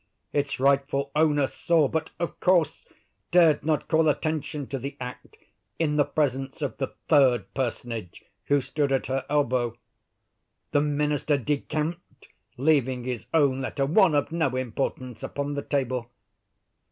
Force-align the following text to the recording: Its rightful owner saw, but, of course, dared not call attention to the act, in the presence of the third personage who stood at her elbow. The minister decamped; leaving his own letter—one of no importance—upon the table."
Its 0.33 0.59
rightful 0.59 1.11
owner 1.15 1.45
saw, 1.45 1.87
but, 1.87 2.09
of 2.19 2.39
course, 2.39 2.85
dared 3.29 3.63
not 3.63 3.87
call 3.87 4.09
attention 4.09 4.65
to 4.65 4.79
the 4.79 4.97
act, 4.99 5.37
in 5.77 5.95
the 5.95 6.03
presence 6.03 6.63
of 6.63 6.75
the 6.77 6.95
third 7.07 7.53
personage 7.53 8.23
who 8.45 8.61
stood 8.61 8.91
at 8.91 9.05
her 9.05 9.23
elbow. 9.29 9.77
The 10.71 10.81
minister 10.81 11.37
decamped; 11.37 12.29
leaving 12.57 13.03
his 13.03 13.27
own 13.31 13.61
letter—one 13.61 14.15
of 14.15 14.31
no 14.31 14.55
importance—upon 14.55 15.53
the 15.53 15.61
table." 15.61 16.09